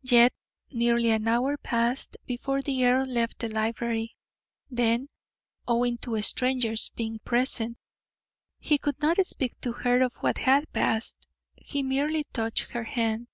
[0.00, 0.32] Yet,
[0.72, 4.16] nearly an hour passed before the earl left the library;
[4.70, 5.10] then,
[5.68, 7.76] owing to strangers being present,
[8.58, 11.28] he could not speak to her of what had passed.
[11.54, 13.26] He merely touched her hand.